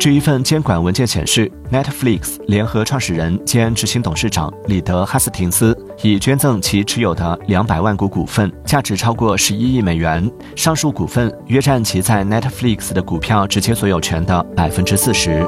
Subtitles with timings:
[0.00, 10.26] 据一份监管文件显示 netflix 联合创始人兼执行董事长里德哈斯廷斯已捐赠其持有的两百万股股份价值超过十一亿美元
[10.56, 15.46] 上述股份约占其在 netflix 的股票直接所有权的百分之四十。